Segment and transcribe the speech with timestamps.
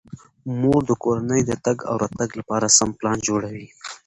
[0.59, 3.67] مور د کورنۍ د تګ او راتګ لپاره سم پلان جوړوي.